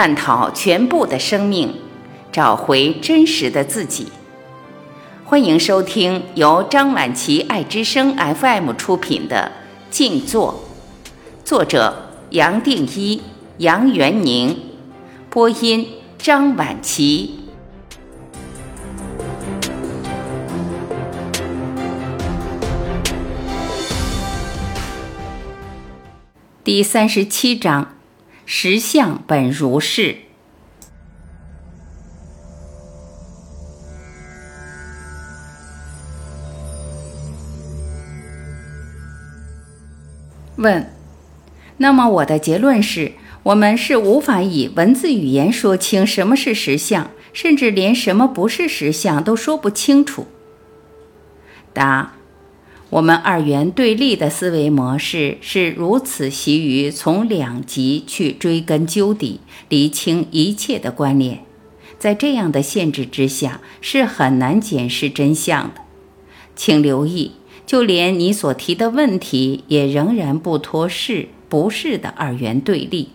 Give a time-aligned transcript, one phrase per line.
[0.00, 1.74] 探讨全部的生命，
[2.32, 4.06] 找回真实的自己。
[5.26, 9.52] 欢迎收听由张晚琪爱之声 FM 出品的
[9.94, 10.64] 《静坐》，
[11.44, 13.20] 作者杨定一、
[13.58, 14.56] 杨元宁，
[15.28, 15.86] 播音
[16.16, 17.40] 张晚琪。
[26.64, 27.96] 第三十七章：
[28.52, 30.16] 实相本如是。
[40.56, 40.90] 问：
[41.76, 43.12] 那么我的结论是，
[43.44, 50.26] 我们是无法以文字语言说清什么是实相，甚至连什么不是实相都说不清楚。
[51.72, 52.14] 答。
[52.90, 59.38] 我们二元对立的思维模式是如此习于从两极去追根究底、
[59.68, 61.44] 厘清一切的关联，
[62.00, 65.82] 在这样的限制之下，是很难检视真相的。
[66.56, 67.32] 请留意，
[67.64, 73.10] 就连你所提的问题，也仍然不脱是不是的二元对立。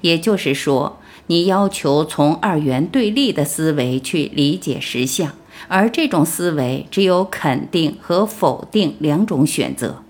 [0.00, 5.34] 也就是说，你要求从二元对立的思维去理解实相。
[5.66, 10.02] 而这种思维只有肯定和否定两种选择。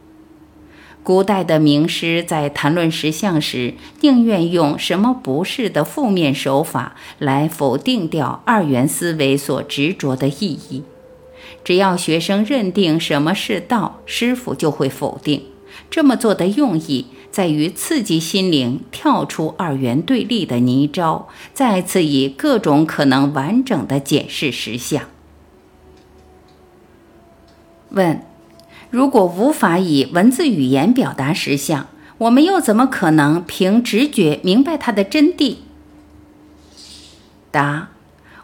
[1.02, 10.82] 古代的名师在谈论实相时，宁愿用什么不是的负面手法来否定掉二元思维所执着的意义。
[11.64, 15.44] 只要学生认定什么是道，师傅就会否定。
[15.90, 25.04] 这么做的用意在于刺激心灵跳出二元对立的泥沼，再次以各种可能完整的检视实相。
[27.90, 28.22] 问：
[28.90, 31.86] 如果无法以文字语言表达实相，
[32.18, 35.56] 我们又怎么可能凭直觉明白它的真谛？
[37.50, 37.88] 答：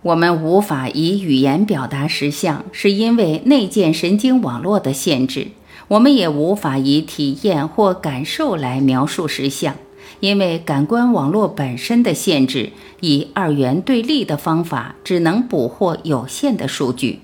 [0.02, 5.48] 我们无法以语言表达实相，是因为内建神经网络的限制；
[5.88, 9.74] 我们也无法以体验或感受来描述实相，
[10.20, 12.70] 因为感官网络本身的限制。
[13.00, 17.20] 以二元对立的方法，只能捕获有限的数据。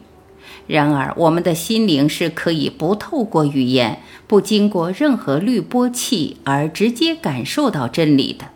[0.71, 8.47] 然而，我们的心灵是可以不透过语言，不经过任何滤波器而直接感受到真理的。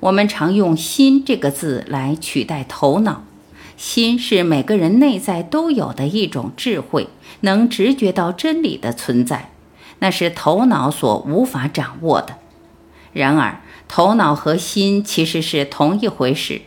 [0.00, 3.24] 我们常用“心”这个字来取代头脑。
[3.78, 7.08] 心是每个人内在都有的一种智慧，
[7.40, 9.50] 能直觉到真理的存在，
[10.00, 12.34] 那是头脑所无法掌握的。
[13.14, 16.60] 然而，头脑和心其实是同一回事。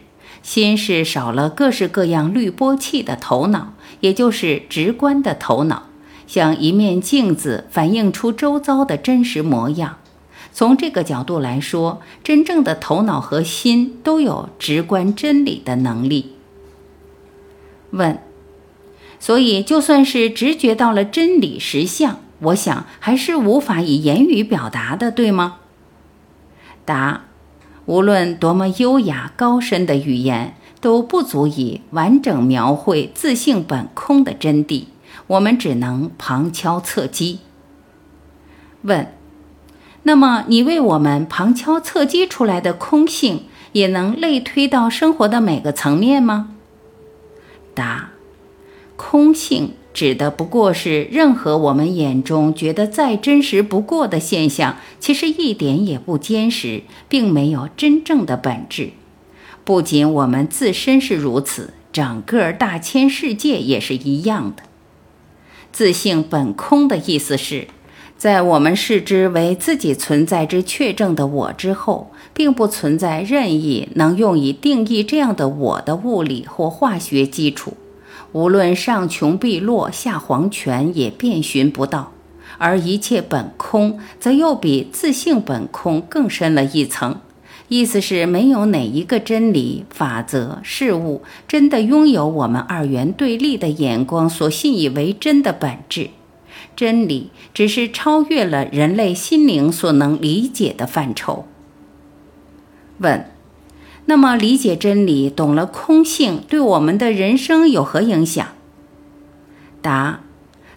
[0.44, 5.84] 心是少了各式各样滤波器的头脑，也就是直观的头脑，
[6.26, 9.98] 像一面镜子，反映出周遭的真实模样。
[10.52, 16.34] 从这个角度来说，真正的头脑和心都有直观真理的能力。
[17.92, 18.20] 问：
[19.20, 25.58] 所以就算是直觉到了真理实相，我想还是无法以言语表达的，对吗？
[26.84, 27.26] 答。
[27.92, 34.86] 无论多么优雅高深的语言，都不足以完整描绘自性本空的真谛。
[35.28, 37.40] 我们只能旁敲侧击。
[38.84, 39.14] 问：
[40.04, 43.44] 那么你为我们旁敲侧击出来的空性，
[43.74, 46.52] 也能类推到生活的每个层面吗？
[47.76, 48.12] 答：
[48.96, 49.74] 空性。
[49.94, 58.92] 指的不过是任何我们眼中觉得再真实不过的现象，其实一点也不坚实，并没有真正的本质。
[59.64, 64.64] 不仅我们自身是如此，整个大千世界也是一样的。
[65.72, 67.68] 自性本空的意思是，
[68.18, 77.74] 在我们视之为自己存在之确证的我之后，并不存在任意能用以定义这样的我的物理或化学基础。
[78.34, 82.12] 无论上穷碧落下黄泉，也遍寻不到；
[82.58, 87.20] 而一切本空，则又比自性本空更深了一层。
[87.68, 96.10] 意思是，没有哪一个真理、法则、事物真的拥有我们二元对立的眼光所信以为真的本质。
[96.76, 101.46] 真理只是超越了人类心灵所能理解的范畴。
[103.00, 103.26] 问。
[104.06, 108.48] 那么，理解真理、懂了空性，对我们的人生有何影响？
[109.82, 110.22] 答：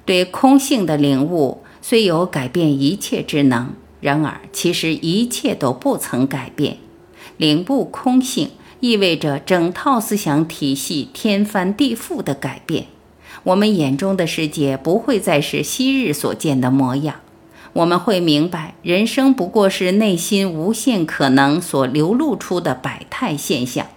[0.04, 6.76] 对空性的领悟虽有改变一切之能，然而其实一切都不曾改变。
[7.36, 8.50] 领悟空性，
[8.80, 12.86] 意味着整套思想体系天翻地覆的改变。
[13.42, 17.16] 我们眼中的世界不会再是昔日所见的模样。
[17.74, 23.88] 我们会明白，人生不过是内心无限可能所流露出的百态现象。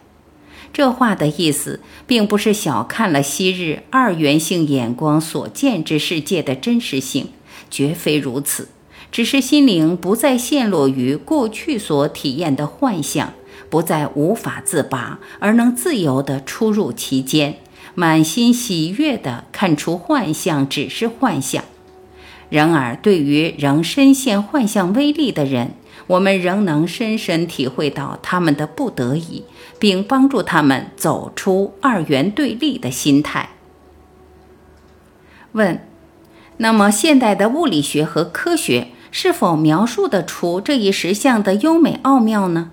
[0.74, 7.30] 这话的意思，并不是小看了昔日二元性眼光所见之世界的真实性，
[7.70, 8.70] 绝非如此。
[9.12, 13.34] 只是心灵不再陷落于过去所体验的幻象，
[13.70, 17.60] 不再无法自拔，而能自由地出入其间，
[17.94, 21.64] 满心喜悦地看出幻象只是幻象。
[22.50, 25.72] 然而，对于仍深陷幻象威力的人，
[26.08, 29.44] 我们仍能深深体会到他们的不得已，
[29.78, 33.50] 并帮助他们走出二元对立的心态。
[35.52, 35.82] 问：
[36.58, 42.72] 那么，现代的物理学和科学是否描述得出这一实相的优美奥妙呢？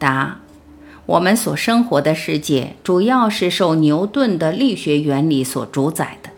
[0.00, 0.40] 答：
[1.06, 6.31] 我们所生活的世界主要是受牛顿的力学原理所主宰的。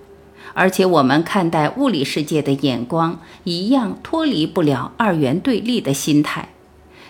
[0.55, 6.49] 而且我们看待物理世界的眼光一样脱离不了二元对立的心态，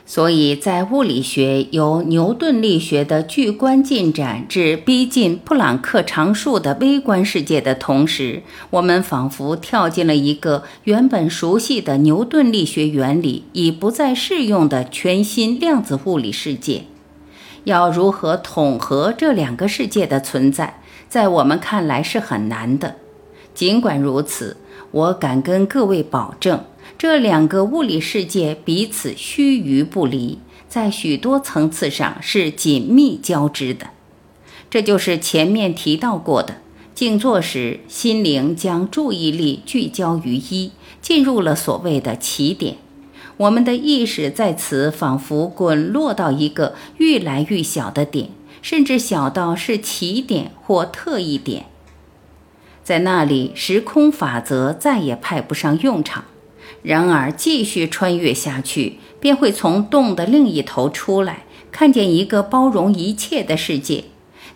[0.06, 16.84] 所以在物理学由牛顿力学的巨观进展至逼近普朗克常数的微观世界的同时，我们仿佛跳进了一个原本熟悉的牛顿力学原理已不再适用的全新量子物理世界。
[17.64, 22.96] 要如何统合这两个世界的存在，在我们看来是很难的。
[23.54, 24.56] 尽管如此，
[24.90, 26.64] 我敢跟各位保证，
[26.98, 33.86] 这两个物理世界彼此须臾不离，在许多层次上是紧密交织的。
[34.68, 36.56] 这就是前面提到过的，
[36.96, 42.76] 静坐时心灵将注意力聚焦于一，进入了所谓的起点。
[43.36, 48.30] 我们的意识在此仿佛滚落到一个愈来愈小的点，
[48.62, 51.66] 甚至小到是起点或特异点。
[52.84, 56.24] 在那里，时空法则再也派不上用场。
[56.82, 64.04] 然而，继续穿越下去，便会从洞的另一头出来，看见一个包容一切的世界。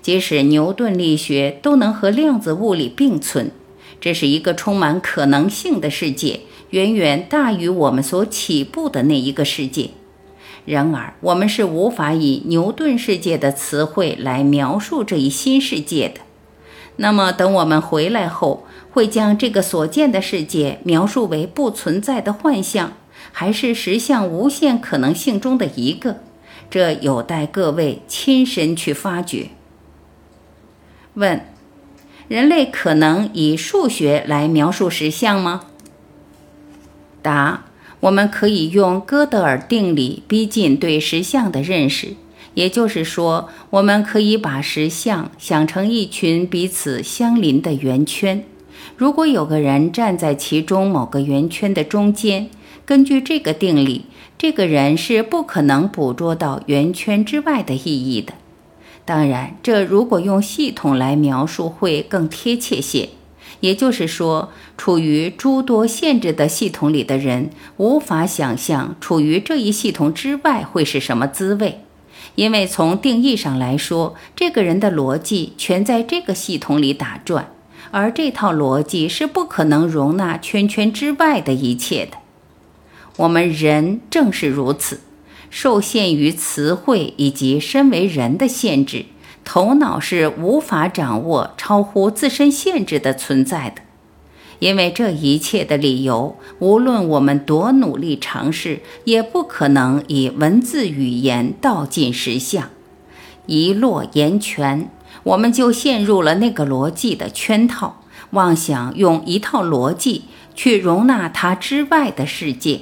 [0.03, 3.51] 即使牛顿力学都能和量子物理并存，
[3.99, 6.41] 这是一个充满可能性的世界，
[6.71, 9.91] 远远大于我们所起步的那一个世界。
[10.67, 16.21] 然而，我们是无法以牛顿世界的词汇来描述这一新世界的。
[17.01, 22.95] 那么，等我们回来后，会将这个所见的世界描述为不存在的幻象，
[23.33, 26.17] 还是实相无限可能性中的一个？
[26.69, 29.51] 这有待各位亲身去发掘。
[31.15, 31.47] 问：
[32.27, 35.63] 人类可能以数学来描述实相吗？
[37.23, 37.65] 答：
[38.01, 42.15] 我们可以用哥德尔定理逼近对实相的认识。
[42.59, 48.43] 也就是说，我们可以把实相想成一群彼此相邻的圆圈。
[48.97, 52.51] 如果有个人站在其中某个圆圈的中间，
[52.85, 54.07] 根据这个定理，
[54.37, 58.35] 这个人是不可能捕捉到圆圈之外的意义的。
[59.05, 63.11] 当然，这如果用系统来描述会更贴切些。
[63.61, 71.83] 也就是说，处于诸多限制的系统里的人，无法想象处于这一系统之外会是什么滋味。
[72.35, 77.51] 因为从定义上来说，这个人的逻辑全在这个系统里打转，
[77.91, 82.19] 而这套逻辑是不可能容纳圈圈之外的一切的。
[83.17, 85.01] 我们人正是如此，
[85.51, 89.07] 受限于词汇以及身为人的限制，
[89.45, 93.83] 头脑是无法掌握超乎自身限制的存在的。
[94.59, 102.71] 因为这一切的理由，无论我们多努力尝试，也不可能以文字语言道尽实相。
[103.47, 104.91] 一落言全，
[105.23, 110.25] 我们就陷入了那个逻辑的圈套，妄想用一套逻辑
[110.55, 112.81] 去容纳它之外的世界。